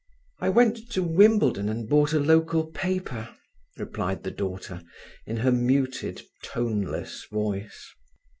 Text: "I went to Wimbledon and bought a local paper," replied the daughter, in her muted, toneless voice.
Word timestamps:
"I 0.39 0.49
went 0.49 0.89
to 0.93 1.03
Wimbledon 1.03 1.69
and 1.69 1.87
bought 1.87 2.11
a 2.11 2.19
local 2.19 2.65
paper," 2.71 3.29
replied 3.77 4.23
the 4.23 4.31
daughter, 4.31 4.81
in 5.27 5.37
her 5.37 5.51
muted, 5.51 6.23
toneless 6.43 7.25
voice. 7.25 7.93